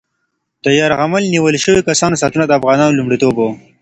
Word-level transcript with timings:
د 0.63 0.65
یرغمل 0.79 1.23
نیول 1.33 1.55
شوي 1.65 1.81
کسانو 1.89 2.19
ساتنه 2.21 2.43
د 2.47 2.51
افغانانو 2.59 2.97
لومړیتوب 2.99 3.33
و. 3.39 3.43